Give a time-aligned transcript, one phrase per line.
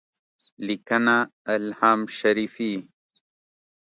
[0.67, 1.17] لیکنه
[1.53, 2.71] الهام شریفي